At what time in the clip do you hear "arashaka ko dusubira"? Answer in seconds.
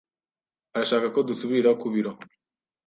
0.75-1.69